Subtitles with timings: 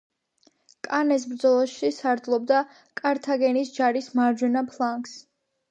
[0.87, 2.65] კანეს ბრძოლაში სარდლობდა
[3.03, 5.17] კართაგენის ჯარის მარჯვენა ფლანგს.